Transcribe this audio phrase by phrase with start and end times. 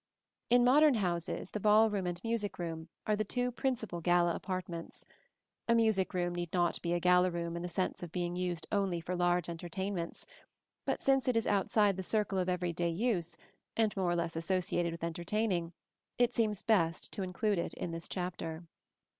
[0.49, 5.05] In modern houses the ball room and music room are the two principal gala apartments.
[5.67, 8.65] A music room need not be a gala room in the sense of being used
[8.71, 10.25] only for large entertainments;
[10.85, 13.37] but since it is outside the circle of every day use,
[13.77, 15.71] and more or less associated with entertaining,
[16.17, 18.63] it seems best to include it in this chapter.